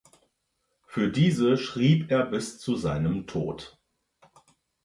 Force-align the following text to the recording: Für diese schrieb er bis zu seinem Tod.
Für 0.87 1.09
diese 1.11 1.57
schrieb 1.57 2.09
er 2.09 2.25
bis 2.25 2.57
zu 2.57 2.75
seinem 2.75 3.27
Tod. 3.27 3.77